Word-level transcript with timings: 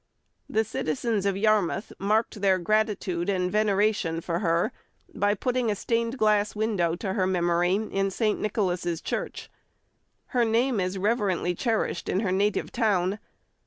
The 0.49 0.63
citizens 0.63 1.27
of 1.27 1.37
Yarmouth 1.37 1.93
marked 1.99 2.41
their 2.41 2.57
gratitude 2.57 3.29
and 3.29 3.51
veneration 3.51 4.19
for 4.19 4.39
her 4.39 4.71
by 5.13 5.35
putting 5.35 5.69
a 5.69 5.75
stained 5.75 6.17
glass 6.17 6.55
window 6.55 6.95
to 6.95 7.13
her 7.13 7.27
memory 7.27 7.75
in 7.75 8.09
St. 8.09 8.39
Nicholas's 8.41 8.99
Church. 8.99 9.47
Her 10.29 10.43
name 10.43 10.79
is 10.79 10.97
reverently 10.97 11.53
cherished 11.53 12.09
in 12.09 12.21
her 12.21 12.31
native 12.31 12.71
town. 12.71 13.19